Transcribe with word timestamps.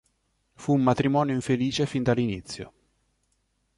Fu 0.55 0.73
un 0.73 0.81
matrimonio 0.81 1.35
infelice 1.35 1.85
fin 1.85 2.01
dall'inizio. 2.01 2.73